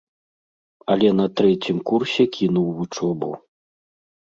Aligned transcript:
Але 0.93 1.09
на 1.19 1.27
трэцім 1.41 1.77
курсе 1.91 2.23
кінуў 2.39 2.67
вучобу. 2.81 3.31